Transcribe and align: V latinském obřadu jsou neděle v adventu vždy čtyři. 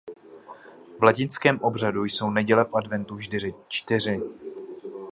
V 0.99 1.03
latinském 1.03 1.59
obřadu 1.59 2.03
jsou 2.03 2.29
neděle 2.29 2.65
v 2.65 2.75
adventu 2.75 3.15
vždy 3.15 3.55
čtyři. 3.67 4.19